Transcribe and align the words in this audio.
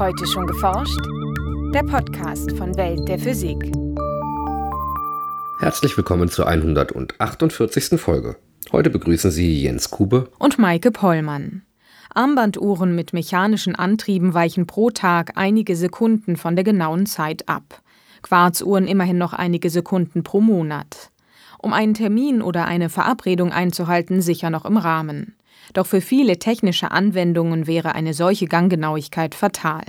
Heute 0.00 0.26
schon 0.26 0.46
geforscht? 0.46 0.98
Der 1.74 1.82
Podcast 1.82 2.56
von 2.56 2.74
Welt 2.78 3.06
der 3.06 3.18
Physik. 3.18 3.70
Herzlich 5.58 5.94
willkommen 5.94 6.30
zur 6.30 6.48
148. 6.48 8.00
Folge. 8.00 8.36
Heute 8.72 8.88
begrüßen 8.88 9.30
Sie 9.30 9.62
Jens 9.62 9.90
Kube 9.90 10.30
und 10.38 10.58
Maike 10.58 10.90
Pollmann. 10.90 11.66
Armbanduhren 12.14 12.94
mit 12.94 13.12
mechanischen 13.12 13.74
Antrieben 13.74 14.32
weichen 14.32 14.66
pro 14.66 14.88
Tag 14.88 15.32
einige 15.34 15.76
Sekunden 15.76 16.38
von 16.38 16.56
der 16.56 16.64
genauen 16.64 17.04
Zeit 17.04 17.46
ab. 17.46 17.82
Quarzuhren 18.22 18.86
immerhin 18.86 19.18
noch 19.18 19.34
einige 19.34 19.68
Sekunden 19.68 20.22
pro 20.22 20.40
Monat. 20.40 21.10
Um 21.58 21.74
einen 21.74 21.92
Termin 21.92 22.40
oder 22.40 22.64
eine 22.64 22.88
Verabredung 22.88 23.52
einzuhalten, 23.52 24.22
sicher 24.22 24.48
noch 24.48 24.64
im 24.64 24.78
Rahmen. 24.78 25.34
Doch 25.72 25.86
für 25.86 26.00
viele 26.00 26.38
technische 26.38 26.90
Anwendungen 26.90 27.66
wäre 27.66 27.94
eine 27.94 28.14
solche 28.14 28.46
Ganggenauigkeit 28.46 29.34
fatal. 29.34 29.82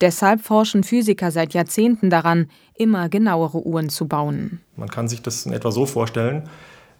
Deshalb 0.00 0.40
forschen 0.40 0.82
Physiker 0.82 1.30
seit 1.30 1.52
Jahrzehnten 1.52 2.08
daran, 2.08 2.48
immer 2.74 3.08
genauere 3.08 3.66
Uhren 3.66 3.90
zu 3.90 4.08
bauen. 4.08 4.60
Man 4.76 4.88
kann 4.88 5.08
sich 5.08 5.20
das 5.20 5.44
in 5.44 5.52
etwa 5.52 5.70
so 5.70 5.84
vorstellen, 5.84 6.48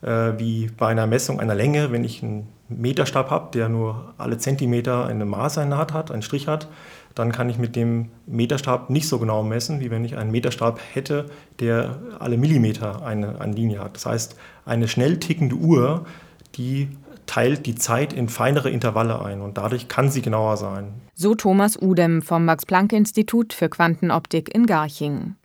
äh, 0.02 0.32
wie 0.38 0.70
bei 0.76 0.88
einer 0.88 1.06
Messung 1.06 1.40
einer 1.40 1.54
Länge, 1.54 1.92
wenn 1.92 2.04
ich 2.04 2.22
einen 2.22 2.48
Meterstab 2.68 3.30
habe, 3.30 3.50
der 3.52 3.68
nur 3.68 4.14
alle 4.18 4.36
Zentimeter 4.36 5.06
eine 5.06 5.24
Maßeinheit 5.24 5.92
hat, 5.92 6.10
einen 6.10 6.22
Strich 6.22 6.46
hat, 6.46 6.68
dann 7.14 7.32
kann 7.32 7.48
ich 7.48 7.58
mit 7.58 7.74
dem 7.74 8.10
Meterstab 8.26 8.90
nicht 8.90 9.08
so 9.08 9.18
genau 9.18 9.42
messen, 9.42 9.80
wie 9.80 9.90
wenn 9.90 10.04
ich 10.04 10.16
einen 10.16 10.30
Meterstab 10.30 10.78
hätte, 10.92 11.26
der 11.58 11.98
alle 12.18 12.36
Millimeter 12.36 13.04
eine, 13.04 13.40
eine 13.40 13.54
Linie 13.54 13.80
hat. 13.80 13.96
Das 13.96 14.06
heißt, 14.06 14.36
eine 14.64 14.86
schnell 14.88 15.18
tickende 15.18 15.56
Uhr, 15.56 16.04
die 16.54 16.88
teilt 17.30 17.64
die 17.64 17.76
Zeit 17.76 18.12
in 18.12 18.28
feinere 18.28 18.70
Intervalle 18.70 19.22
ein 19.24 19.40
und 19.40 19.56
dadurch 19.56 19.86
kann 19.86 20.10
sie 20.10 20.20
genauer 20.20 20.56
sein. 20.56 20.94
So 21.14 21.36
Thomas 21.36 21.80
Udem 21.80 22.22
vom 22.22 22.44
Max-Planck-Institut 22.44 23.52
für 23.52 23.68
Quantenoptik 23.68 24.52
in 24.52 24.66
Garching. 24.66 25.36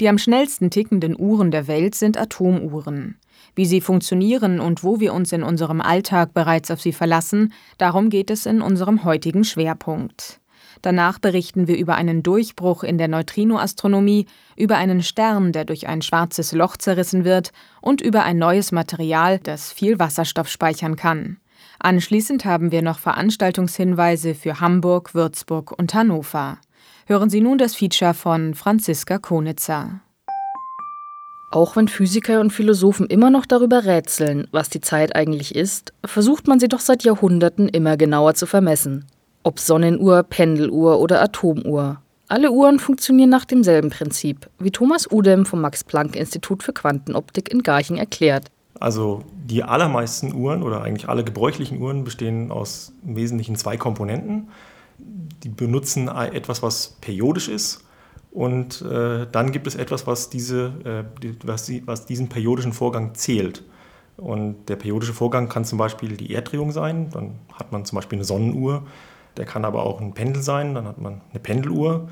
Die 0.00 0.08
am 0.08 0.18
schnellsten 0.18 0.70
tickenden 0.70 1.18
Uhren 1.18 1.50
der 1.50 1.66
Welt 1.66 1.96
sind 1.96 2.16
Atomuhren. 2.16 3.18
Wie 3.56 3.66
sie 3.66 3.80
funktionieren 3.80 4.60
und 4.60 4.84
wo 4.84 5.00
wir 5.00 5.12
uns 5.12 5.32
in 5.32 5.42
unserem 5.42 5.80
Alltag 5.80 6.32
bereits 6.32 6.70
auf 6.70 6.80
sie 6.80 6.92
verlassen, 6.92 7.52
darum 7.76 8.08
geht 8.08 8.30
es 8.30 8.46
in 8.46 8.62
unserem 8.62 9.02
heutigen 9.02 9.42
Schwerpunkt. 9.42 10.38
Danach 10.80 11.18
berichten 11.18 11.66
wir 11.66 11.76
über 11.76 11.96
einen 11.96 12.22
Durchbruch 12.22 12.84
in 12.84 12.98
der 12.98 13.08
Neutrinoastronomie, 13.08 14.26
über 14.56 14.76
einen 14.76 15.02
Stern, 15.02 15.50
der 15.52 15.64
durch 15.64 15.88
ein 15.88 16.02
schwarzes 16.02 16.52
Loch 16.52 16.76
zerrissen 16.76 17.24
wird, 17.24 17.50
und 17.80 18.00
über 18.00 18.22
ein 18.22 18.38
neues 18.38 18.70
Material, 18.70 19.40
das 19.40 19.72
viel 19.72 19.98
Wasserstoff 19.98 20.48
speichern 20.48 20.94
kann. 20.94 21.38
Anschließend 21.84 22.44
haben 22.44 22.70
wir 22.70 22.80
noch 22.80 23.00
Veranstaltungshinweise 23.00 24.36
für 24.36 24.60
Hamburg, 24.60 25.14
Würzburg 25.14 25.76
und 25.76 25.92
Hannover. 25.94 26.58
Hören 27.06 27.28
Sie 27.28 27.40
nun 27.40 27.58
das 27.58 27.74
Feature 27.74 28.14
von 28.14 28.54
Franziska 28.54 29.18
Konitzer. 29.18 30.00
Auch 31.50 31.74
wenn 31.74 31.88
Physiker 31.88 32.40
und 32.40 32.52
Philosophen 32.52 33.06
immer 33.06 33.30
noch 33.30 33.46
darüber 33.46 33.84
rätseln, 33.84 34.46
was 34.52 34.68
die 34.68 34.80
Zeit 34.80 35.16
eigentlich 35.16 35.56
ist, 35.56 35.92
versucht 36.04 36.46
man 36.46 36.60
sie 36.60 36.68
doch 36.68 36.78
seit 36.78 37.02
Jahrhunderten 37.02 37.68
immer 37.68 37.96
genauer 37.96 38.34
zu 38.34 38.46
vermessen. 38.46 39.04
Ob 39.42 39.58
Sonnenuhr, 39.58 40.22
Pendeluhr 40.22 41.00
oder 41.00 41.20
Atomuhr. 41.20 42.00
Alle 42.28 42.52
Uhren 42.52 42.78
funktionieren 42.78 43.30
nach 43.30 43.44
demselben 43.44 43.90
Prinzip, 43.90 44.48
wie 44.60 44.70
Thomas 44.70 45.10
Udem 45.10 45.44
vom 45.44 45.60
Max-Planck-Institut 45.60 46.62
für 46.62 46.72
Quantenoptik 46.72 47.50
in 47.50 47.64
Garching 47.64 47.96
erklärt. 47.96 48.52
Also 48.82 49.24
die 49.34 49.62
allermeisten 49.62 50.34
Uhren 50.34 50.62
oder 50.62 50.82
eigentlich 50.82 51.08
alle 51.08 51.24
gebräuchlichen 51.24 51.80
Uhren 51.80 52.04
bestehen 52.04 52.50
aus 52.50 52.92
im 53.06 53.16
Wesentlichen 53.16 53.56
zwei 53.56 53.76
Komponenten. 53.76 54.48
Die 54.98 55.48
benutzen 55.48 56.08
etwas, 56.08 56.62
was 56.62 56.96
periodisch 57.00 57.48
ist 57.48 57.84
und 58.30 58.82
äh, 58.82 59.26
dann 59.30 59.52
gibt 59.52 59.66
es 59.66 59.74
etwas, 59.74 60.06
was, 60.06 60.30
diese, 60.30 61.06
äh, 61.22 61.28
was, 61.44 61.66
die, 61.66 61.86
was 61.86 62.06
diesen 62.06 62.28
periodischen 62.28 62.72
Vorgang 62.72 63.14
zählt. 63.14 63.64
Und 64.16 64.68
der 64.68 64.76
periodische 64.76 65.14
Vorgang 65.14 65.48
kann 65.48 65.64
zum 65.64 65.78
Beispiel 65.78 66.16
die 66.16 66.32
Erdrehung 66.32 66.70
sein, 66.70 67.10
dann 67.10 67.38
hat 67.52 67.72
man 67.72 67.84
zum 67.84 67.96
Beispiel 67.96 68.18
eine 68.18 68.24
Sonnenuhr 68.24 68.84
der 69.36 69.46
kann 69.46 69.64
aber 69.64 69.84
auch 69.84 70.00
ein 70.00 70.12
Pendel 70.12 70.42
sein, 70.42 70.74
dann 70.74 70.86
hat 70.86 70.98
man 70.98 71.20
eine 71.30 71.40
Pendeluhr. 71.40 72.08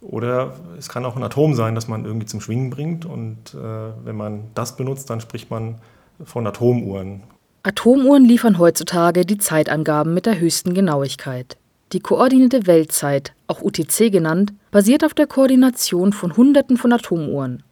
Oder 0.00 0.54
es 0.78 0.88
kann 0.88 1.04
auch 1.04 1.16
ein 1.16 1.22
Atom 1.22 1.54
sein, 1.54 1.74
das 1.74 1.86
man 1.86 2.04
irgendwie 2.04 2.26
zum 2.26 2.40
Schwingen 2.40 2.70
bringt. 2.70 3.04
Und 3.04 3.54
äh, 3.54 3.58
wenn 4.04 4.16
man 4.16 4.50
das 4.54 4.76
benutzt, 4.76 5.10
dann 5.10 5.20
spricht 5.20 5.50
man 5.50 5.76
von 6.22 6.46
Atomuhren. 6.46 7.22
Atomuhren 7.62 8.24
liefern 8.24 8.58
heutzutage 8.58 9.24
die 9.24 9.38
Zeitangaben 9.38 10.14
mit 10.14 10.26
der 10.26 10.40
höchsten 10.40 10.74
Genauigkeit. 10.74 11.56
Die 11.92 12.00
koordinierte 12.00 12.66
Weltzeit, 12.66 13.34
auch 13.46 13.60
UTC 13.60 14.10
genannt, 14.10 14.52
basiert 14.70 15.04
auf 15.04 15.14
der 15.14 15.26
Koordination 15.26 16.12
von 16.12 16.36
Hunderten 16.36 16.76
von 16.76 16.92
Atomuhren. 16.92 17.62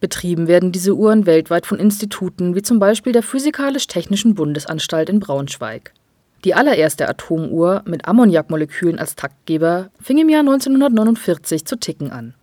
Betrieben 0.00 0.48
werden 0.48 0.72
diese 0.72 0.94
Uhren 0.94 1.26
weltweit 1.26 1.66
von 1.66 1.78
Instituten 1.78 2.54
wie 2.54 2.62
zum 2.62 2.78
Beispiel 2.78 3.12
der 3.12 3.22
Physikalisch-Technischen 3.22 4.34
Bundesanstalt 4.34 5.08
in 5.08 5.20
Braunschweig. 5.20 5.92
Die 6.44 6.54
allererste 6.54 7.08
Atomuhr 7.08 7.82
mit 7.86 8.06
Ammoniakmolekülen 8.06 8.98
als 8.98 9.14
Taktgeber 9.14 9.90
fing 10.00 10.18
im 10.18 10.30
Jahr 10.30 10.40
1949 10.40 11.66
zu 11.66 11.76
ticken 11.76 12.10
an. 12.10 12.34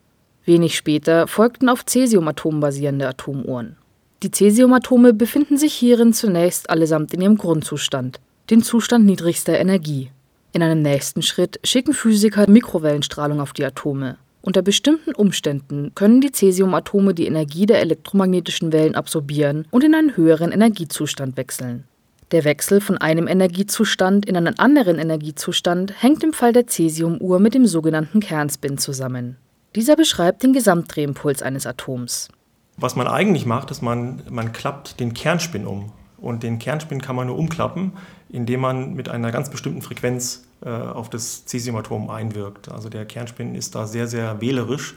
Wenig 0.45 0.75
später 0.75 1.27
folgten 1.27 1.67
auf 1.67 1.83
Cäsiumatomen 1.85 2.59
basierende 2.59 3.07
Atomuhren. 3.07 3.75
Die 4.23 4.31
Cäsiumatome 4.31 5.13
befinden 5.13 5.57
sich 5.57 5.75
hierin 5.75 6.11
zunächst 6.11 6.71
allesamt 6.71 7.13
in 7.13 7.21
ihrem 7.21 7.37
Grundzustand, 7.37 8.19
den 8.49 8.63
Zustand 8.63 9.05
niedrigster 9.05 9.59
Energie. 9.59 10.09
In 10.53 10.63
einem 10.63 10.81
nächsten 10.81 11.21
Schritt 11.21 11.59
schicken 11.63 11.93
Physiker 11.93 12.49
Mikrowellenstrahlung 12.49 13.39
auf 13.39 13.53
die 13.53 13.63
Atome. 13.63 14.17
Unter 14.41 14.63
bestimmten 14.63 15.13
Umständen 15.13 15.91
können 15.93 16.19
die 16.19 16.31
Cäsiumatome 16.31 17.13
die 17.13 17.27
Energie 17.27 17.67
der 17.67 17.79
elektromagnetischen 17.81 18.73
Wellen 18.73 18.95
absorbieren 18.95 19.67
und 19.69 19.83
in 19.83 19.93
einen 19.93 20.17
höheren 20.17 20.51
Energiezustand 20.51 21.37
wechseln. 21.37 21.83
Der 22.31 22.43
Wechsel 22.43 22.81
von 22.81 22.97
einem 22.97 23.27
Energiezustand 23.27 24.25
in 24.25 24.35
einen 24.35 24.57
anderen 24.57 24.97
Energiezustand 24.97 26.01
hängt 26.01 26.23
im 26.23 26.33
Fall 26.33 26.53
der 26.53 26.65
Cäsiumuhr 26.65 27.39
mit 27.39 27.53
dem 27.53 27.67
sogenannten 27.67 28.19
Kernspin 28.19 28.79
zusammen. 28.79 29.37
Dieser 29.75 29.95
beschreibt 29.95 30.41
den 30.41 30.53
Gesamtdrehimpuls 30.53 31.43
eines 31.43 31.67
Atoms. 31.67 32.29
Was 32.77 32.95
man 32.95 33.07
eigentlich 33.07 33.45
macht, 33.45 33.71
ist, 33.71 33.81
man, 33.81 34.21
man 34.29 34.53
klappt 34.53 34.99
den 34.99 35.13
Kernspin 35.13 35.65
um. 35.65 35.91
Und 36.17 36.43
den 36.43 36.57
Kernspin 36.57 37.01
kann 37.01 37.15
man 37.15 37.27
nur 37.27 37.37
umklappen, 37.37 37.93
indem 38.29 38.61
man 38.61 38.93
mit 38.93 39.09
einer 39.09 39.31
ganz 39.31 39.49
bestimmten 39.49 39.81
Frequenz 39.81 40.47
äh, 40.63 40.69
auf 40.69 41.09
das 41.09 41.45
Cäsiumatom 41.45 42.09
einwirkt. 42.09 42.71
Also 42.71 42.89
der 42.89 43.05
Kernspin 43.05 43.55
ist 43.55 43.75
da 43.75 43.85
sehr, 43.85 44.07
sehr 44.07 44.41
wählerisch. 44.41 44.95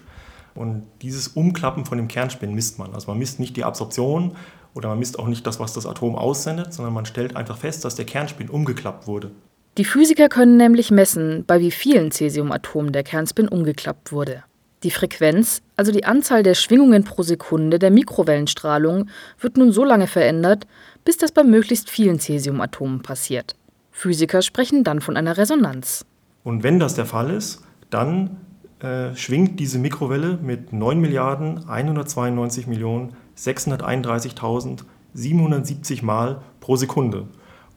Und 0.54 0.84
dieses 1.02 1.28
Umklappen 1.28 1.84
von 1.84 1.98
dem 1.98 2.08
Kernspin 2.08 2.54
misst 2.54 2.78
man. 2.78 2.94
Also 2.94 3.08
man 3.08 3.19
misst 3.19 3.38
nicht 3.38 3.56
die 3.56 3.64
Absorption, 3.64 4.36
oder 4.74 4.88
man 4.88 4.98
misst 4.98 5.19
auch 5.19 5.26
nicht 5.26 5.46
das, 5.46 5.58
was 5.60 5.72
das 5.72 5.86
Atom 5.86 6.16
aussendet, 6.16 6.72
sondern 6.72 6.94
man 6.94 7.06
stellt 7.06 7.36
einfach 7.36 7.58
fest, 7.58 7.84
dass 7.84 7.94
der 7.94 8.04
Kernspin 8.04 8.48
umgeklappt 8.48 9.06
wurde. 9.06 9.30
Die 9.78 9.84
Physiker 9.84 10.28
können 10.28 10.56
nämlich 10.56 10.90
messen, 10.90 11.44
bei 11.46 11.60
wie 11.60 11.70
vielen 11.70 12.10
Cäsiumatomen 12.10 12.92
der 12.92 13.02
Kernspin 13.02 13.48
umgeklappt 13.48 14.12
wurde. 14.12 14.44
Die 14.82 14.91
Frequenz, 14.91 15.60
also 15.76 15.92
die 15.92 16.04
Anzahl 16.04 16.42
der 16.42 16.54
Schwingungen 16.54 17.04
pro 17.04 17.22
Sekunde 17.22 17.78
der 17.78 17.91
Mikrowellenstrahlung, 17.91 19.10
wird 19.38 19.58
nun 19.58 19.72
so 19.72 19.84
lange 19.84 20.06
verändert, 20.06 20.66
bis 21.04 21.18
das 21.18 21.32
bei 21.32 21.44
möglichst 21.44 21.91
vielen 21.91 22.18
Cäsiumatomen 22.18 23.02
passiert. 23.02 23.56
Physiker 23.90 24.40
sprechen 24.40 24.82
dann 24.82 25.02
von 25.02 25.19
einer 25.19 25.36
resonanz. 25.36 26.06
Und 26.44 26.62
wenn 26.62 26.78
das 26.78 26.94
der 26.94 27.04
Fall 27.04 27.28
ist, 27.30 27.62
dann 27.90 28.38
äh, 28.80 29.14
schwingt 29.14 29.60
diese 29.60 29.78
Mikrowelle 29.78 30.38
mit 30.42 30.72
9 30.72 30.98
Milliarden 30.98 31.69
192 31.69 32.66
Millionen 32.66 33.12
631.770 33.36 36.02
Mal 36.02 36.40
pro 36.60 36.76
Sekunde. 36.76 37.28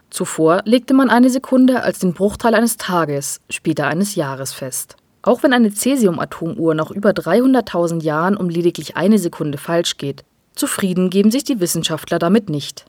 Zuvor 0.10 0.62
legte 0.66 0.94
man 0.94 1.10
eine 1.10 1.30
Sekunde 1.30 1.84
als 1.84 2.00
den 2.00 2.14
Bruchteil 2.14 2.56
eines 2.56 2.76
Tages, 2.78 3.40
später 3.50 3.88
eines 3.88 4.16
Jahres 4.16 4.54
fest. 4.54 4.96
Auch 5.22 5.44
wenn 5.44 5.54
eine 5.54 5.72
Cäsium-Atomuhr 5.72 6.74
nach 6.74 6.92
über 6.92 7.12
300.000 7.12 8.04
Jahren 8.04 8.36
um 8.38 8.50
lediglich 8.50 8.98
eine 8.98 9.20
Sekunde 9.20 9.58
falsch 9.58 9.98
geht, 9.98 10.24
Zufrieden 10.60 11.10
geben 11.10 11.32
sich 11.32 11.46
die 11.46 11.62
Wissenschaftler 11.62 12.20
damit 12.20 12.50
nicht. 12.50 12.86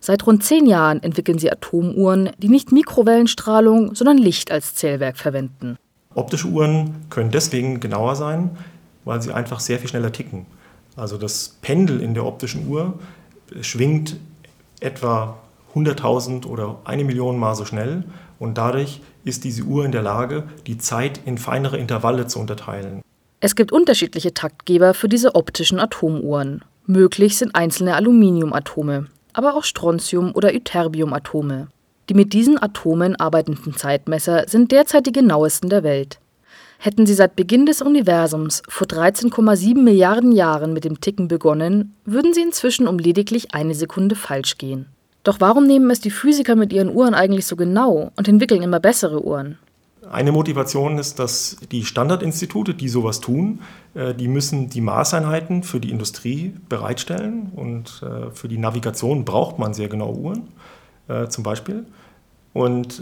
Seit 0.00 0.26
rund 0.26 0.42
zehn 0.42 0.64
Jahren 0.64 1.02
entwickeln 1.02 1.38
sie 1.38 1.52
Atomuhren, 1.52 2.30
die 2.38 2.48
nicht 2.48 2.72
Mikrowellenstrahlung, 2.72 3.94
sondern 3.94 4.16
Licht 4.16 4.50
als 4.50 4.74
Zählwerk 4.74 5.18
verwenden. 5.18 5.76
Optische 6.14 6.48
Uhren 6.48 6.94
können 7.10 7.30
deswegen 7.30 7.78
genauer 7.78 8.16
sein, 8.16 8.56
weil 9.04 9.20
sie 9.20 9.32
einfach 9.32 9.60
sehr 9.60 9.78
viel 9.78 9.88
schneller 9.88 10.12
ticken. 10.12 10.46
Also 10.96 11.18
das 11.18 11.58
Pendel 11.60 12.00
in 12.00 12.14
der 12.14 12.24
optischen 12.24 12.66
Uhr 12.66 12.98
schwingt 13.60 14.16
etwa 14.80 15.38
100.000 15.74 16.46
oder 16.46 16.78
eine 16.84 17.04
Million 17.04 17.38
Mal 17.38 17.54
so 17.54 17.66
schnell 17.66 18.04
und 18.38 18.56
dadurch 18.56 19.02
ist 19.24 19.44
diese 19.44 19.64
Uhr 19.64 19.84
in 19.84 19.92
der 19.92 20.02
Lage, 20.02 20.44
die 20.66 20.78
Zeit 20.78 21.20
in 21.26 21.36
feinere 21.36 21.76
Intervalle 21.76 22.26
zu 22.26 22.38
unterteilen. 22.40 23.02
Es 23.40 23.54
gibt 23.56 23.72
unterschiedliche 23.72 24.32
Taktgeber 24.32 24.94
für 24.94 25.08
diese 25.08 25.34
optischen 25.34 25.78
Atomuhren. 25.78 26.62
Möglich 26.90 27.38
sind 27.38 27.54
einzelne 27.54 27.94
Aluminiumatome, 27.94 29.06
aber 29.32 29.54
auch 29.54 29.62
Strontium- 29.62 30.34
oder 30.34 30.52
Ytterbiumatome. 30.52 31.68
Die 32.08 32.14
mit 32.14 32.32
diesen 32.32 32.60
Atomen 32.60 33.14
arbeitenden 33.14 33.76
Zeitmesser 33.76 34.48
sind 34.48 34.72
derzeit 34.72 35.06
die 35.06 35.12
genauesten 35.12 35.70
der 35.70 35.84
Welt. 35.84 36.18
Hätten 36.78 37.06
sie 37.06 37.14
seit 37.14 37.36
Beginn 37.36 37.64
des 37.64 37.80
Universums 37.80 38.64
vor 38.68 38.88
13,7 38.88 39.80
Milliarden 39.80 40.32
Jahren 40.32 40.72
mit 40.72 40.82
dem 40.82 41.00
Ticken 41.00 41.28
begonnen, 41.28 41.94
würden 42.04 42.34
sie 42.34 42.42
inzwischen 42.42 42.88
um 42.88 42.98
lediglich 42.98 43.54
eine 43.54 43.76
Sekunde 43.76 44.16
falsch 44.16 44.58
gehen. 44.58 44.86
Doch 45.22 45.36
warum 45.38 45.68
nehmen 45.68 45.88
es 45.92 46.00
die 46.00 46.10
Physiker 46.10 46.56
mit 46.56 46.72
ihren 46.72 46.92
Uhren 46.92 47.14
eigentlich 47.14 47.46
so 47.46 47.54
genau 47.54 48.10
und 48.16 48.26
entwickeln 48.26 48.62
immer 48.62 48.80
bessere 48.80 49.24
Uhren? 49.24 49.58
Eine 50.10 50.32
Motivation 50.32 50.98
ist, 50.98 51.20
dass 51.20 51.56
die 51.70 51.84
Standardinstitute, 51.84 52.74
die 52.74 52.88
sowas 52.88 53.20
tun, 53.20 53.60
äh, 53.94 54.12
die 54.12 54.26
müssen 54.26 54.68
die 54.68 54.80
Maßeinheiten 54.80 55.62
für 55.62 55.78
die 55.78 55.90
Industrie 55.90 56.52
bereitstellen 56.68 57.52
und 57.54 58.02
äh, 58.02 58.32
für 58.34 58.48
die 58.48 58.58
Navigation 58.58 59.24
braucht 59.24 59.60
man 59.60 59.72
sehr 59.72 59.88
genaue 59.88 60.16
Uhren, 60.16 60.48
äh, 61.06 61.28
zum 61.28 61.44
Beispiel. 61.44 61.86
Und 62.52 63.00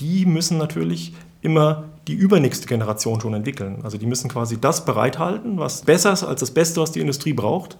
die 0.00 0.26
müssen 0.26 0.58
natürlich 0.58 1.14
immer 1.42 1.84
die 2.08 2.14
übernächste 2.14 2.66
Generation 2.66 3.20
schon 3.20 3.34
entwickeln. 3.34 3.82
Also 3.84 3.98
die 3.98 4.06
müssen 4.06 4.28
quasi 4.28 4.60
das 4.60 4.84
bereithalten, 4.84 5.58
was 5.58 5.82
besser 5.82 6.12
ist 6.12 6.24
als 6.24 6.40
das 6.40 6.50
Beste, 6.50 6.80
was 6.80 6.90
die 6.90 6.98
Industrie 6.98 7.32
braucht. 7.32 7.78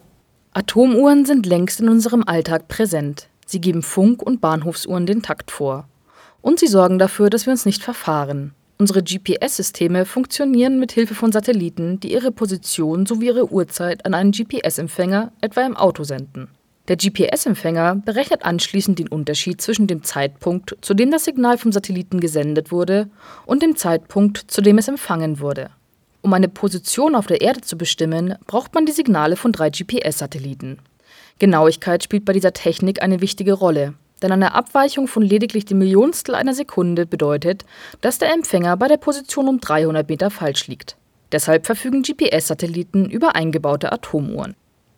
Atomuhren 0.52 1.26
sind 1.26 1.46
längst 1.46 1.80
in 1.80 1.88
unserem 1.88 2.22
Alltag 2.22 2.68
präsent. 2.68 3.28
Sie 3.44 3.60
geben 3.60 3.82
Funk- 3.82 4.22
und 4.22 4.40
Bahnhofsuhren 4.40 5.04
den 5.04 5.20
Takt 5.20 5.50
vor. 5.50 5.88
Und 6.42 6.60
sie 6.60 6.68
sorgen 6.68 7.00
dafür, 7.00 7.28
dass 7.28 7.46
wir 7.46 7.50
uns 7.50 7.66
nicht 7.66 7.82
verfahren. 7.82 8.54
Unsere 8.80 9.02
GPS-Systeme 9.02 10.06
funktionieren 10.06 10.80
mit 10.80 10.92
Hilfe 10.92 11.14
von 11.14 11.32
Satelliten, 11.32 12.00
die 12.00 12.14
ihre 12.14 12.32
Position 12.32 13.04
sowie 13.04 13.26
ihre 13.26 13.52
Uhrzeit 13.52 14.06
an 14.06 14.14
einen 14.14 14.32
GPS-Empfänger, 14.32 15.32
etwa 15.42 15.66
im 15.66 15.76
Auto, 15.76 16.02
senden. 16.02 16.48
Der 16.88 16.96
GPS-Empfänger 16.96 17.96
berechnet 17.96 18.42
anschließend 18.42 18.98
den 18.98 19.08
Unterschied 19.08 19.60
zwischen 19.60 19.86
dem 19.86 20.02
Zeitpunkt, 20.02 20.78
zu 20.80 20.94
dem 20.94 21.10
das 21.10 21.26
Signal 21.26 21.58
vom 21.58 21.72
Satelliten 21.72 22.20
gesendet 22.20 22.72
wurde, 22.72 23.10
und 23.44 23.62
dem 23.62 23.76
Zeitpunkt, 23.76 24.38
zu 24.38 24.62
dem 24.62 24.78
es 24.78 24.88
empfangen 24.88 25.40
wurde. 25.40 25.68
Um 26.22 26.32
eine 26.32 26.48
Position 26.48 27.14
auf 27.14 27.26
der 27.26 27.42
Erde 27.42 27.60
zu 27.60 27.76
bestimmen, 27.76 28.36
braucht 28.46 28.72
man 28.74 28.86
die 28.86 28.92
Signale 28.92 29.36
von 29.36 29.52
drei 29.52 29.68
GPS-Satelliten. 29.68 30.78
Genauigkeit 31.38 32.02
spielt 32.02 32.24
bei 32.24 32.32
dieser 32.32 32.54
Technik 32.54 33.02
eine 33.02 33.20
wichtige 33.20 33.52
Rolle, 33.52 33.92
denn 34.22 34.32
eine 34.32 34.54
Abweichung 34.54 35.06
von 35.08 35.22
lediglich 35.22 35.64
dem 35.64 35.78
Millionstel 35.78 36.34
einer 36.34 36.54
Sekunde 36.54 37.06
bedeutet, 37.06 37.64
dass 38.00 38.18
der 38.18 38.32
Empfänger 38.32 38.76
bei 38.76 38.88
der 38.88 38.96
Position 38.96 39.48
um 39.48 39.60
300 39.60 40.08
Meter 40.08 40.30
falsch 40.30 40.66
liegt. 40.68 40.96
Deshalb 41.32 41.66
verfügen 41.66 42.02
GPS-Satelliten 42.02 43.08
über 43.08 43.34
eingebaute 43.36 43.92
Atomuhren. 43.92 44.54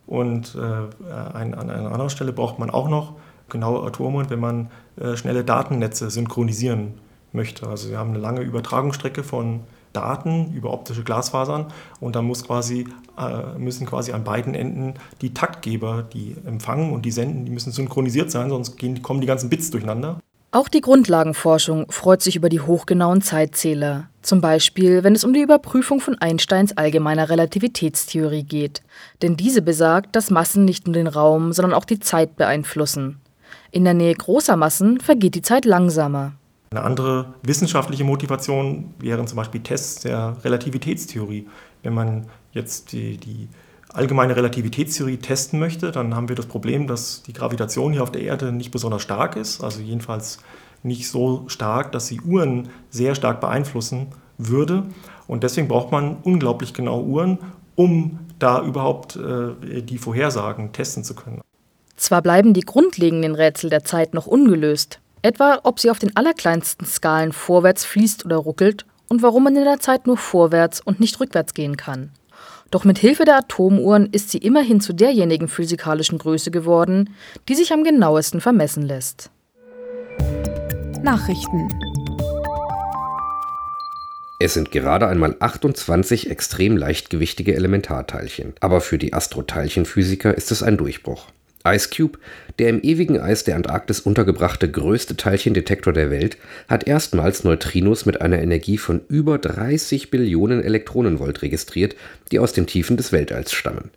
Und 0.07 0.55
äh, 0.55 0.59
an, 0.59 1.53
an 1.53 1.69
einer 1.69 1.91
anderen 1.91 2.09
Stelle 2.09 2.33
braucht 2.33 2.59
man 2.59 2.69
auch 2.69 2.89
noch 2.89 3.13
genaue 3.49 3.85
Atomuhren, 3.85 4.29
wenn 4.29 4.39
man 4.39 4.71
äh, 4.99 5.15
schnelle 5.15 5.43
Datennetze 5.43 6.09
synchronisieren 6.09 6.95
möchte. 7.31 7.67
Also 7.67 7.89
wir 7.89 7.97
haben 7.97 8.09
eine 8.09 8.19
lange 8.19 8.41
Übertragungsstrecke 8.41 9.23
von 9.23 9.61
Daten 9.93 10.53
über 10.53 10.73
optische 10.73 11.03
Glasfasern 11.03 11.67
und 11.99 12.15
dann 12.15 12.25
muss 12.25 12.43
quasi, 12.43 12.87
äh, 13.17 13.57
müssen 13.57 13.85
quasi 13.85 14.11
an 14.11 14.23
beiden 14.23 14.55
Enden 14.55 14.95
die 15.21 15.33
Taktgeber, 15.33 16.03
die 16.03 16.35
empfangen 16.45 16.91
und 16.91 17.05
die 17.05 17.11
senden, 17.11 17.45
die 17.45 17.51
müssen 17.51 17.71
synchronisiert 17.71 18.31
sein, 18.31 18.49
sonst 18.49 18.77
gehen, 18.77 19.01
kommen 19.01 19.21
die 19.21 19.27
ganzen 19.27 19.49
Bits 19.49 19.71
durcheinander. 19.71 20.19
Auch 20.51 20.67
die 20.67 20.81
Grundlagenforschung 20.81 21.91
freut 21.91 22.21
sich 22.21 22.35
über 22.35 22.47
die 22.47 22.61
hochgenauen 22.61 23.23
Zeitzähler. 23.23 24.09
Zum 24.21 24.39
Beispiel, 24.39 25.03
wenn 25.03 25.15
es 25.15 25.23
um 25.23 25.33
die 25.33 25.41
Überprüfung 25.41 25.99
von 25.99 26.15
Einsteins 26.19 26.77
allgemeiner 26.77 27.29
Relativitätstheorie 27.29 28.43
geht. 28.43 28.83
Denn 29.23 29.35
diese 29.35 29.63
besagt, 29.63 30.15
dass 30.15 30.29
Massen 30.29 30.63
nicht 30.63 30.85
nur 30.85 30.93
den 30.93 31.07
Raum, 31.07 31.53
sondern 31.53 31.73
auch 31.73 31.85
die 31.85 31.99
Zeit 31.99 32.35
beeinflussen. 32.35 33.19
In 33.71 33.83
der 33.83 33.95
Nähe 33.95 34.13
großer 34.13 34.55
Massen 34.55 34.99
vergeht 34.99 35.33
die 35.33 35.41
Zeit 35.41 35.65
langsamer. 35.65 36.33
Eine 36.73 36.85
andere 36.85 37.35
wissenschaftliche 37.43 38.03
Motivation 38.03 38.95
wären 38.97 39.27
zum 39.27 39.35
Beispiel 39.35 39.61
Tests 39.61 40.01
der 40.01 40.37
Relativitätstheorie. 40.43 41.47
Wenn 41.83 41.93
man 41.93 42.25
jetzt 42.51 42.93
die, 42.93 43.17
die 43.17 43.47
allgemeine 43.89 44.35
Relativitätstheorie 44.35 45.17
testen 45.17 45.59
möchte, 45.59 45.91
dann 45.91 46.15
haben 46.15 46.29
wir 46.29 46.35
das 46.35 46.47
Problem, 46.47 46.87
dass 46.87 47.21
die 47.21 47.33
Gravitation 47.33 47.93
hier 47.93 48.01
auf 48.01 48.11
der 48.11 48.23
Erde 48.23 48.51
nicht 48.51 48.71
besonders 48.71 49.03
stark 49.03 49.35
ist, 49.35 49.63
also 49.63 49.81
jedenfalls 49.81 50.39
nicht 50.81 51.07
so 51.09 51.43
stark, 51.45 51.91
dass 51.91 52.07
sie 52.07 52.19
Uhren 52.21 52.69
sehr 52.89 53.13
stark 53.13 53.39
beeinflussen 53.39 54.07
würde. 54.39 54.81
Und 55.27 55.43
deswegen 55.43 55.67
braucht 55.67 55.91
man 55.91 56.17
unglaublich 56.23 56.73
genaue 56.73 57.03
Uhren, 57.03 57.37
um 57.75 58.17
da 58.39 58.63
überhaupt 58.63 59.15
äh, 59.15 59.83
die 59.83 59.99
Vorhersagen 59.99 60.71
testen 60.71 61.03
zu 61.03 61.13
können. 61.13 61.41
Zwar 61.97 62.23
bleiben 62.23 62.55
die 62.55 62.61
grundlegenden 62.61 63.35
Rätsel 63.35 63.69
der 63.69 63.83
Zeit 63.83 64.15
noch 64.15 64.25
ungelöst, 64.25 64.99
Etwa, 65.23 65.61
ob 65.63 65.79
sie 65.79 65.89
auf 65.89 65.99
den 65.99 66.15
allerkleinsten 66.17 66.85
Skalen 66.85 67.31
vorwärts 67.31 67.85
fließt 67.85 68.25
oder 68.25 68.35
ruckelt 68.35 68.85
und 69.07 69.21
warum 69.21 69.45
man 69.45 69.55
in 69.55 69.63
der 69.63 69.79
Zeit 69.79 70.05
nur 70.05 70.17
vorwärts 70.17 70.81
und 70.81 70.99
nicht 70.99 71.17
rückwärts 71.21 71.53
gehen 71.53 71.77
kann. 71.77 72.11
Doch 72.71 72.83
mit 72.83 72.97
Hilfe 72.97 73.23
der 73.23 73.37
Atomuhren 73.37 74.09
ist 74.11 74.31
sie 74.31 74.39
immerhin 74.39 74.81
zu 74.81 74.91
derjenigen 74.91 75.47
physikalischen 75.47 76.17
Größe 76.17 76.51
geworden, 76.51 77.15
die 77.47 77.55
sich 77.55 77.71
am 77.71 77.85
genauesten 77.85 78.41
vermessen 78.41 78.83
lässt. 78.83 79.31
Nachrichten 81.01 81.69
es 84.39 84.55
sind 84.55 84.71
gerade 84.71 85.07
einmal 85.07 85.37
28 85.39 86.29
extrem 86.29 86.75
leichtgewichtige 86.75 87.55
Elementarteilchen, 87.55 88.53
aber 88.59 88.81
für 88.81 88.97
die 88.97 89.13
Astroteilchenphysiker 89.13 90.35
ist 90.35 90.51
es 90.51 90.61
ein 90.61 90.75
Durchbruch. 90.75 91.27
Ice 91.65 91.89
Cube, 91.95 92.19
der 92.59 92.69
im 92.69 92.81
ewigen 92.81 93.19
Eis 93.19 93.45
der 93.45 93.55
Antarktis 93.55 94.01
untergebrachte 94.01 94.69
größte 94.69 95.15
Teilchendetektor 95.15 95.93
der 95.93 96.11
Welt, 96.11 96.37
hat 96.67 96.87
erstmals 96.87 97.43
Neutrinos 97.43 98.05
mit 98.05 98.21
einer 98.21 98.41
Energie 98.41 98.77
von 98.77 99.01
über 99.07 99.37
30 99.37 100.11
Billionen 100.11 100.61
Elektronenvolt 100.61 101.41
registriert, 101.41 101.95
die 102.31 102.39
aus 102.39 102.51
den 102.51 102.67
Tiefen 102.67 102.97
des 102.97 103.11
Weltalls 103.11 103.53
stammen. 103.53 103.91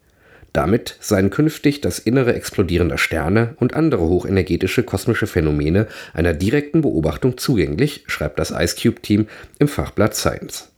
Damit 0.52 0.97
seien 1.00 1.29
künftig 1.29 1.83
das 1.83 1.99
innere 1.99 2.35
explodierender 2.35 2.97
Sterne 2.97 3.57
und 3.59 3.75
andere 3.75 4.09
hochenergetische 4.09 4.85
kosmische 4.85 5.26
Phänomene 5.26 5.87
einer 6.14 6.33
direkten 6.33 6.81
Beobachtung 6.81 7.37
zugänglich, 7.37 8.05
schreibt 8.07 8.38
das 8.38 8.52
Ice 8.52 8.76
Cube 8.81 9.02
Team 9.02 9.26
im 9.59 9.69
Fachblatt 9.69 10.14
Science. 10.14 10.71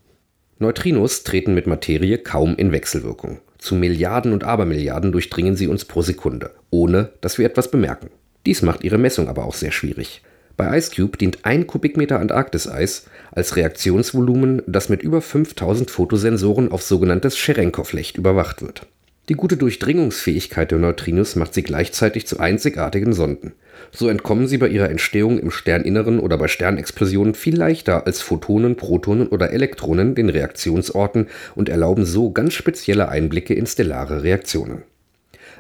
Neutrinos 0.59 1.23
treten 1.23 1.55
mit 1.55 1.69
Materie 1.69 2.19
kaum 2.19 2.57
in 2.57 2.73
Wechselwirkung. 2.73 3.41
Zu 3.59 3.75
Milliarden 3.75 4.33
und 4.33 4.45
Abermilliarden 4.45 5.13
durchdringen 5.13 5.57
sie 5.57 5.69
uns 5.69 5.85
pro 5.85 6.03
Sekunde, 6.03 6.53
ohne 6.71 7.11
dass 7.21 7.39
wir 7.39 7.47
etwas 7.47 7.71
bemerken. 7.71 8.11
Dies 8.47 8.63
macht 8.63 8.85
ihre 8.85 8.99
Messung 8.99 9.29
aber 9.29 9.45
auch 9.45 9.55
sehr 9.55 9.73
schwierig. 9.73 10.23
Bei 10.57 10.77
Ice 10.77 10.91
Cube 10.95 11.19
dient 11.19 11.45
ein 11.45 11.67
Kubikmeter 11.67 12.19
Antarktiseis 12.19 13.07
als 13.31 13.57
Reaktionsvolumen, 13.57 14.63
das 14.67 14.89
mit 14.89 15.03
über 15.03 15.21
5000 15.21 15.91
Fotosensoren 15.91 16.73
auf 16.73 16.83
sogenanntes 16.83 17.37
Cherenkov-Licht 17.37 18.17
überwacht 18.17 18.63
wird. 18.63 18.87
Die 19.29 19.35
gute 19.35 19.57
Durchdringungsfähigkeit 19.57 20.71
der 20.71 20.79
Neutrinos 20.79 21.37
macht 21.37 21.53
sie 21.53 21.63
gleichzeitig 21.63 22.27
zu 22.27 22.41
einzigartigen 22.41 23.13
Sonden. 23.13 23.53
So 23.91 24.09
entkommen 24.09 24.49
sie 24.49 24.59
bei 24.59 24.69
ihrer 24.69 24.91
Entstehung 24.91 25.39
im 25.39 25.51
Sterninneren 25.51 26.21
oder 26.21 26.39
bei 26.39 26.49
Sternexplosionen 26.49 27.35
viel 27.35 27.57
leichter 27.57 28.07
als 28.07 28.21
Photonen, 28.21 28.77
Protonen 28.77 29.29
oder 29.29 29.51
Elektronen 29.51 30.15
den 30.15 30.29
Reaktionsorten 30.29 31.29
und 31.55 31.69
erlauben 31.69 32.05
so 32.05 32.31
ganz 32.31 32.55
spezielle 32.55 33.09
Einblicke 33.09 33.55
in 33.55 33.67
stellare 33.67 34.23
Reaktionen. 34.23 34.83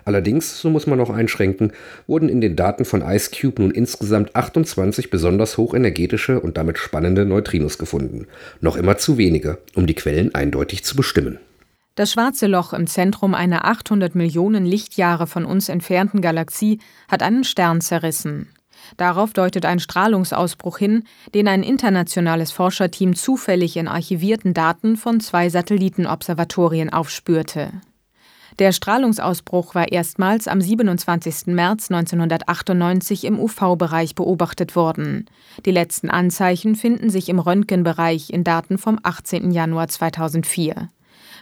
Allerdings, 0.04 0.60
so 0.60 0.70
muss 0.70 0.86
man 0.86 0.98
noch 0.98 1.10
einschränken, 1.10 1.72
wurden 2.06 2.28
in 2.28 2.40
den 2.40 2.56
Daten 2.56 2.84
von 2.84 3.02
IceCube 3.02 3.60
nun 3.60 3.70
insgesamt 3.70 4.34
28 4.34 5.10
besonders 5.10 5.58
hochenergetische 5.58 6.40
und 6.40 6.56
damit 6.56 6.78
spannende 6.78 7.26
Neutrinos 7.26 7.76
gefunden. 7.76 8.26
Noch 8.60 8.76
immer 8.76 8.96
zu 8.96 9.18
wenige, 9.18 9.58
um 9.74 9.86
die 9.86 9.94
Quellen 9.94 10.34
eindeutig 10.34 10.82
zu 10.82 10.96
bestimmen. 10.96 11.38
Das 11.98 12.12
schwarze 12.12 12.46
Loch 12.46 12.74
im 12.74 12.86
Zentrum 12.86 13.34
einer 13.34 13.64
800 13.64 14.14
Millionen 14.14 14.64
Lichtjahre 14.64 15.26
von 15.26 15.44
uns 15.44 15.68
entfernten 15.68 16.20
Galaxie 16.20 16.78
hat 17.08 17.24
einen 17.24 17.42
Stern 17.42 17.80
zerrissen. 17.80 18.54
Darauf 18.96 19.32
deutet 19.32 19.66
ein 19.66 19.80
Strahlungsausbruch 19.80 20.78
hin, 20.78 21.02
den 21.34 21.48
ein 21.48 21.64
internationales 21.64 22.52
Forscherteam 22.52 23.16
zufällig 23.16 23.76
in 23.76 23.88
archivierten 23.88 24.54
Daten 24.54 24.96
von 24.96 25.18
zwei 25.18 25.48
Satellitenobservatorien 25.48 26.92
aufspürte. 26.92 27.72
Der 28.60 28.70
Strahlungsausbruch 28.70 29.74
war 29.74 29.90
erstmals 29.90 30.46
am 30.46 30.60
27. 30.60 31.48
März 31.48 31.90
1998 31.90 33.24
im 33.24 33.40
UV-Bereich 33.40 34.14
beobachtet 34.14 34.76
worden. 34.76 35.26
Die 35.66 35.72
letzten 35.72 36.10
Anzeichen 36.10 36.76
finden 36.76 37.10
sich 37.10 37.28
im 37.28 37.40
Röntgenbereich 37.40 38.30
in 38.30 38.44
Daten 38.44 38.78
vom 38.78 39.00
18. 39.02 39.50
Januar 39.50 39.88
2004. 39.88 40.90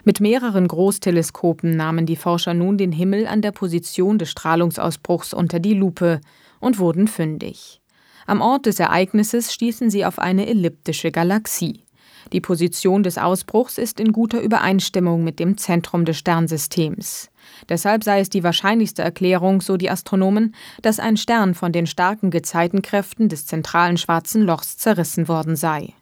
Mit 0.07 0.21
mehreren 0.21 0.69
Großteleskopen 0.69 1.75
nahmen 1.75 2.05
die 2.05 2.15
Forscher 2.15 2.53
nun 2.53 2.77
den 2.77 2.93
Himmel 2.93 3.27
an 3.27 3.41
der 3.41 3.51
Position 3.51 4.17
des 4.17 4.29
Strahlungsausbruchs 4.29 5.33
unter 5.33 5.59
die 5.59 5.73
Lupe 5.73 6.21
und 6.61 6.79
wurden 6.79 7.09
fündig. 7.09 7.81
Am 8.25 8.39
Ort 8.39 8.67
des 8.67 8.79
Ereignisses 8.79 9.53
stießen 9.53 9.89
sie 9.89 10.05
auf 10.05 10.17
eine 10.17 10.47
elliptische 10.47 11.11
Galaxie. 11.11 11.83
Die 12.31 12.39
Position 12.39 13.03
des 13.03 13.17
Ausbruchs 13.17 13.77
ist 13.77 13.99
in 13.99 14.13
guter 14.13 14.39
Übereinstimmung 14.39 15.25
mit 15.25 15.39
dem 15.39 15.57
Zentrum 15.57 16.05
des 16.05 16.17
Sternsystems. 16.19 17.29
Deshalb 17.67 18.05
sei 18.05 18.21
es 18.21 18.29
die 18.29 18.45
wahrscheinlichste 18.45 19.01
Erklärung, 19.01 19.59
so 19.59 19.75
die 19.75 19.89
Astronomen, 19.89 20.55
dass 20.81 21.01
ein 21.01 21.17
Stern 21.17 21.53
von 21.53 21.73
den 21.73 21.85
starken 21.85 22.31
Gezeitenkräften 22.31 23.27
des 23.27 23.45
zentralen 23.45 23.97
Schwarzen 23.97 24.43
Lochs 24.43 24.77
zerrissen 24.77 25.27
worden 25.27 25.57
sei. 25.57 25.93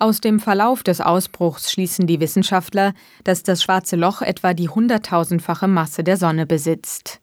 Aus 0.00 0.20
dem 0.20 0.38
Verlauf 0.38 0.84
des 0.84 1.00
Ausbruchs 1.00 1.72
schließen 1.72 2.06
die 2.06 2.20
Wissenschaftler, 2.20 2.92
dass 3.24 3.42
das 3.42 3.64
Schwarze 3.64 3.96
Loch 3.96 4.22
etwa 4.22 4.54
die 4.54 4.68
hunderttausendfache 4.68 5.66
Masse 5.66 6.04
der 6.04 6.16
Sonne 6.16 6.46
besitzt. 6.46 7.20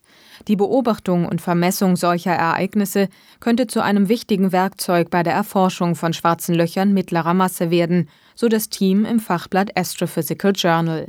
Die 0.50 0.58
Beobachtung 0.58 1.26
und 1.26 1.40
Vermessung 1.40 1.96
solcher 1.96 2.34
Ereignisse 2.34 3.08
könnte 3.40 3.68
zu 3.68 3.82
einem 3.82 4.10
wichtigen 4.10 4.52
Werkzeug 4.52 5.10
bei 5.10 5.24
der 5.24 5.32
Erforschung 5.32 5.96
von 5.96 6.12
schwarzen 6.12 6.54
Löchern 6.54 6.94
mittlerer 6.94 7.34
Masse 7.34 7.72
werden, 7.72 8.10
so 8.36 8.50
das 8.50 8.68
Team 8.68 9.06
im 9.06 9.22
Fachblatt 9.22 9.78
Astrophysical 9.78 10.52
Journal. 10.54 11.06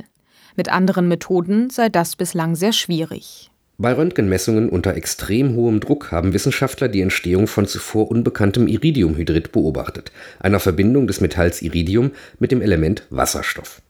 Mit 0.55 0.69
anderen 0.69 1.09
Methoden 1.09 1.69
sei 1.69 1.89
das 1.89 2.15
bislang 2.15 2.55
sehr 2.55 2.71
schwierig. 2.71 3.51
Bei 3.79 3.93
Röntgenmessungen 3.93 4.69
unter 4.69 4.95
extrem 4.95 5.53
hohem 5.53 5.79
Druck 5.79 6.11
haben 6.11 6.33
Wissenschaftler 6.33 6.87
die 6.87 7.01
Entstehung 7.01 7.45
von 7.45 7.67
zuvor 7.67 8.09
unbekanntem 8.09 8.67
Iridiumhydrid 8.67 9.51
beobachtet, 9.51 10.11
einer 10.39 10.59
Verbindung 10.59 11.05
des 11.05 11.21
Metalls 11.21 11.61
Iridium 11.61 12.09
mit 12.39 12.51
dem 12.51 12.63
Element 12.63 13.03
Wasserstoff. 13.11 13.83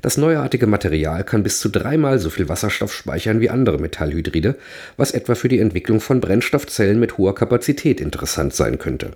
Das 0.00 0.16
neuartige 0.16 0.66
Material 0.66 1.24
kann 1.24 1.42
bis 1.42 1.60
zu 1.60 1.68
dreimal 1.68 2.18
so 2.18 2.30
viel 2.30 2.48
Wasserstoff 2.48 2.94
speichern 2.94 3.40
wie 3.40 3.50
andere 3.50 3.78
Metallhydride, 3.78 4.56
was 4.96 5.10
etwa 5.10 5.34
für 5.34 5.48
die 5.48 5.58
Entwicklung 5.58 6.00
von 6.00 6.22
Brennstoffzellen 6.22 6.98
mit 6.98 7.18
hoher 7.18 7.34
Kapazität 7.34 8.00
interessant 8.00 8.54
sein 8.54 8.78
könnte. 8.78 9.10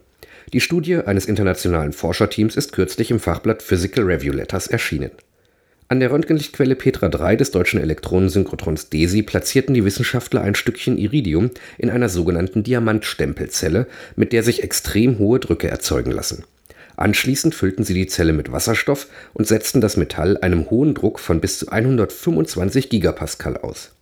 Die 0.52 0.60
Studie 0.60 0.96
eines 0.96 1.24
internationalen 1.24 1.94
Forscherteams 1.94 2.54
ist 2.54 2.72
kürzlich 2.72 3.10
im 3.10 3.18
Fachblatt 3.18 3.62
Physical 3.62 4.04
Review 4.04 4.34
Letters 4.34 4.66
erschienen. 4.66 5.10
An 5.90 6.00
der 6.00 6.10
Röntgenlichtquelle 6.10 6.76
Petra 6.76 7.08
3 7.08 7.36
des 7.36 7.50
deutschen 7.50 7.80
Elektronensynchrotrons 7.80 8.90
DESI 8.90 9.22
platzierten 9.22 9.74
die 9.74 9.84
Wissenschaftler 9.84 10.42
ein 10.42 10.54
Stückchen 10.54 10.98
Iridium 10.98 11.50
in 11.78 11.88
einer 11.88 12.10
sogenannten 12.10 12.62
Diamantstempelzelle, 12.62 13.86
mit 14.14 14.34
der 14.34 14.42
sich 14.42 14.62
extrem 14.62 15.18
hohe 15.18 15.40
Drücke 15.40 15.68
erzeugen 15.68 16.10
lassen 16.10 16.44
Anschließend 16.98 17.54
füllten 17.54 17.84
sie 17.84 17.94
die 17.94 18.08
Zelle 18.08 18.32
mit 18.32 18.50
Wasserstoff 18.50 19.06
und 19.32 19.46
setzten 19.46 19.80
das 19.80 19.96
Metall 19.96 20.36
einem 20.38 20.68
hohen 20.68 20.94
Druck 20.94 21.20
von 21.20 21.40
bis 21.40 21.60
zu 21.60 21.68
125 21.68 22.88
Gigapascal 22.88 23.56
aus. 23.56 23.92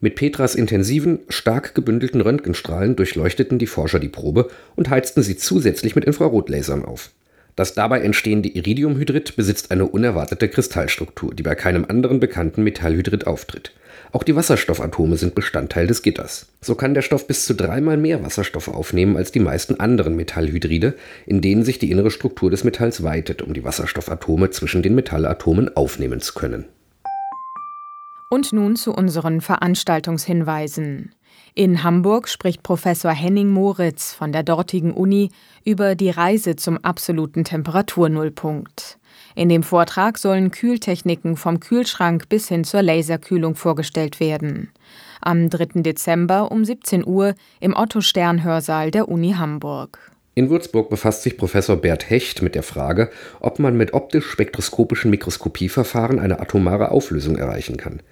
Mit 0.00 0.14
Petras 0.14 0.54
intensiven, 0.54 1.18
stark 1.28 1.74
gebündelten 1.74 2.20
Röntgenstrahlen 2.20 2.94
durchleuchteten 2.94 3.58
die 3.58 3.66
Forscher 3.66 3.98
die 3.98 4.08
Probe 4.08 4.50
und 4.76 4.88
heizten 4.88 5.24
sie 5.24 5.36
zusätzlich 5.36 5.96
mit 5.96 6.04
Infrarotlasern 6.04 6.84
auf. 6.84 7.10
Das 7.56 7.74
dabei 7.74 8.00
entstehende 8.00 8.48
Iridiumhydrid 8.48 9.36
besitzt 9.36 9.70
eine 9.70 9.86
unerwartete 9.86 10.48
Kristallstruktur, 10.48 11.34
die 11.34 11.44
bei 11.44 11.54
keinem 11.54 11.84
anderen 11.88 12.18
bekannten 12.18 12.64
Metallhydrid 12.64 13.26
auftritt. 13.26 13.72
Auch 14.10 14.24
die 14.24 14.34
Wasserstoffatome 14.34 15.16
sind 15.16 15.34
Bestandteil 15.34 15.86
des 15.86 16.02
Gitters. 16.02 16.46
So 16.60 16.74
kann 16.74 16.94
der 16.94 17.02
Stoff 17.02 17.26
bis 17.26 17.46
zu 17.46 17.54
dreimal 17.54 17.96
mehr 17.96 18.24
Wasserstoff 18.24 18.68
aufnehmen 18.68 19.16
als 19.16 19.32
die 19.32 19.40
meisten 19.40 19.78
anderen 19.78 20.16
Metallhydride, 20.16 20.94
in 21.26 21.40
denen 21.40 21.64
sich 21.64 21.78
die 21.78 21.90
innere 21.90 22.10
Struktur 22.10 22.50
des 22.50 22.64
Metalls 22.64 23.02
weitet, 23.02 23.42
um 23.42 23.54
die 23.54 23.64
Wasserstoffatome 23.64 24.50
zwischen 24.50 24.82
den 24.82 24.94
Metallatomen 24.94 25.76
aufnehmen 25.76 26.20
zu 26.20 26.34
können. 26.34 26.64
Und 28.30 28.52
nun 28.52 28.74
zu 28.74 28.92
unseren 28.92 29.40
Veranstaltungshinweisen. 29.40 31.12
In 31.56 31.84
Hamburg 31.84 32.28
spricht 32.28 32.64
Professor 32.64 33.12
Henning 33.12 33.48
Moritz 33.48 34.12
von 34.12 34.32
der 34.32 34.42
dortigen 34.42 34.90
Uni 34.90 35.30
über 35.64 35.94
die 35.94 36.10
Reise 36.10 36.56
zum 36.56 36.78
absoluten 36.78 37.44
Temperaturnullpunkt. 37.44 38.98
In 39.36 39.48
dem 39.48 39.62
Vortrag 39.62 40.18
sollen 40.18 40.50
Kühltechniken 40.50 41.36
vom 41.36 41.60
Kühlschrank 41.60 42.28
bis 42.28 42.48
hin 42.48 42.64
zur 42.64 42.82
Laserkühlung 42.82 43.54
vorgestellt 43.54 44.18
werden. 44.18 44.72
Am 45.20 45.48
3. 45.48 45.82
Dezember 45.82 46.50
um 46.50 46.64
17 46.64 47.06
Uhr 47.06 47.36
im 47.60 47.76
Otto-Stern-Hörsaal 47.76 48.90
der 48.90 49.08
Uni 49.08 49.34
Hamburg. 49.34 50.10
In 50.34 50.50
Würzburg 50.50 50.90
befasst 50.90 51.22
sich 51.22 51.36
Professor 51.36 51.76
Bert 51.76 52.10
Hecht 52.10 52.42
mit 52.42 52.56
der 52.56 52.64
Frage, 52.64 53.10
ob 53.38 53.60
man 53.60 53.76
mit 53.76 53.94
optisch-spektroskopischen 53.94 55.08
Mikroskopieverfahren 55.08 56.18
eine 56.18 56.40
atomare 56.40 56.90
Auflösung 56.90 57.36
erreichen 57.36 57.76
kann. 57.76 58.02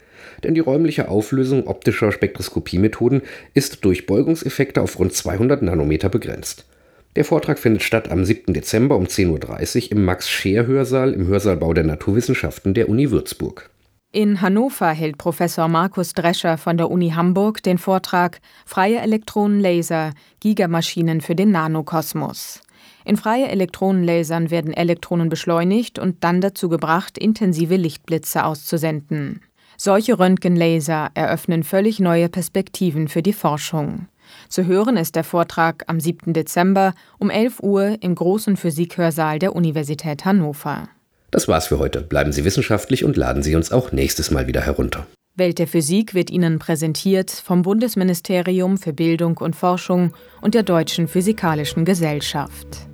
Denn 0.44 0.54
die 0.54 0.60
räumliche 0.60 1.08
Auflösung 1.08 1.66
optischer 1.66 2.12
Spektroskopiemethoden 2.12 3.22
ist 3.54 3.84
durch 3.84 4.06
Beugungseffekte 4.06 4.80
auf 4.80 4.98
rund 4.98 5.12
200 5.12 5.62
Nanometer 5.62 6.08
begrenzt. 6.08 6.66
Der 7.14 7.24
Vortrag 7.24 7.58
findet 7.58 7.82
statt 7.82 8.10
am 8.10 8.24
7. 8.24 8.54
Dezember 8.54 8.96
um 8.96 9.04
10.30 9.04 9.84
Uhr 9.84 9.92
im 9.92 10.04
Max-Scheer-Hörsaal 10.04 11.12
im 11.12 11.26
Hörsaalbau 11.26 11.74
der 11.74 11.84
Naturwissenschaften 11.84 12.72
der 12.72 12.88
Uni 12.88 13.10
Würzburg. 13.10 13.68
In 14.14 14.40
Hannover 14.40 14.90
hält 14.90 15.18
Professor 15.18 15.68
Markus 15.68 16.12
Drescher 16.12 16.58
von 16.58 16.76
der 16.76 16.90
Uni 16.90 17.10
Hamburg 17.10 17.62
den 17.62 17.78
Vortrag 17.78 18.40
Freie 18.66 19.00
Elektronenlaser, 19.00 20.12
Gigamaschinen 20.40 21.20
für 21.20 21.34
den 21.34 21.50
Nanokosmos. 21.50 22.60
In 23.04 23.16
freie 23.16 23.48
Elektronenlasern 23.48 24.50
werden 24.50 24.72
Elektronen 24.72 25.28
beschleunigt 25.28 25.98
und 25.98 26.24
dann 26.24 26.40
dazu 26.40 26.68
gebracht, 26.68 27.18
intensive 27.18 27.76
Lichtblitze 27.76 28.44
auszusenden. 28.44 29.40
Solche 29.84 30.16
Röntgenlaser 30.16 31.10
eröffnen 31.14 31.64
völlig 31.64 31.98
neue 31.98 32.28
Perspektiven 32.28 33.08
für 33.08 33.20
die 33.20 33.32
Forschung. 33.32 34.06
Zu 34.48 34.64
hören 34.66 34.96
ist 34.96 35.16
der 35.16 35.24
Vortrag 35.24 35.82
am 35.88 35.98
7. 35.98 36.32
Dezember 36.32 36.94
um 37.18 37.30
11 37.30 37.58
Uhr 37.64 37.96
im 38.00 38.14
großen 38.14 38.56
Physikhörsaal 38.56 39.40
der 39.40 39.56
Universität 39.56 40.24
Hannover. 40.24 40.88
Das 41.32 41.48
war's 41.48 41.66
für 41.66 41.80
heute. 41.80 42.00
Bleiben 42.00 42.30
Sie 42.30 42.44
wissenschaftlich 42.44 43.04
und 43.04 43.16
laden 43.16 43.42
Sie 43.42 43.56
uns 43.56 43.72
auch 43.72 43.90
nächstes 43.90 44.30
Mal 44.30 44.46
wieder 44.46 44.60
herunter. 44.60 45.04
Welt 45.34 45.58
der 45.58 45.66
Physik 45.66 46.14
wird 46.14 46.30
Ihnen 46.30 46.60
präsentiert 46.60 47.32
vom 47.32 47.62
Bundesministerium 47.62 48.78
für 48.78 48.92
Bildung 48.92 49.38
und 49.38 49.56
Forschung 49.56 50.14
und 50.42 50.54
der 50.54 50.62
Deutschen 50.62 51.08
Physikalischen 51.08 51.84
Gesellschaft. 51.84 52.86